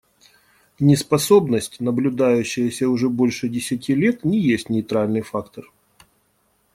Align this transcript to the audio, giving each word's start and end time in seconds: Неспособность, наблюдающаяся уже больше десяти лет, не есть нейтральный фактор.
Неспособность, 0.79 1.79
наблюдающаяся 1.79 2.89
уже 2.89 3.07
больше 3.07 3.49
десяти 3.49 3.93
лет, 3.93 4.25
не 4.25 4.39
есть 4.39 4.67
нейтральный 4.67 5.21
фактор. 5.21 5.71